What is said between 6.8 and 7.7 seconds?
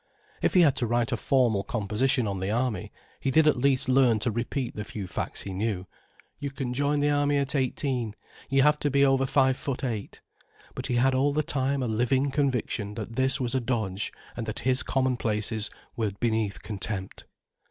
the army at